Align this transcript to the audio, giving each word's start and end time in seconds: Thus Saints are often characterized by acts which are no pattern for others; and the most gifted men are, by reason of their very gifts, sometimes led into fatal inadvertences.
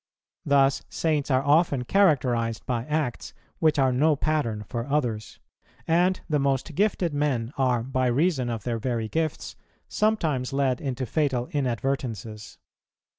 Thus 0.43 0.81
Saints 0.89 1.29
are 1.29 1.43
often 1.43 1.83
characterized 1.85 2.65
by 2.65 2.85
acts 2.85 3.35
which 3.59 3.77
are 3.77 3.91
no 3.93 4.15
pattern 4.15 4.63
for 4.63 4.87
others; 4.87 5.37
and 5.87 6.19
the 6.27 6.39
most 6.39 6.73
gifted 6.73 7.13
men 7.13 7.53
are, 7.55 7.83
by 7.83 8.07
reason 8.07 8.49
of 8.49 8.63
their 8.63 8.79
very 8.79 9.07
gifts, 9.07 9.55
sometimes 9.87 10.53
led 10.53 10.81
into 10.81 11.05
fatal 11.05 11.49
inadvertences. 11.51 12.57